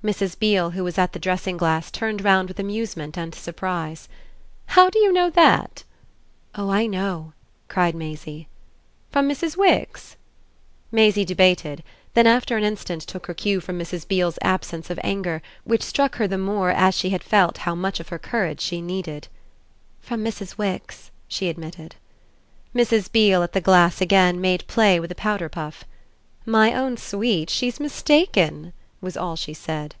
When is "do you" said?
4.90-5.12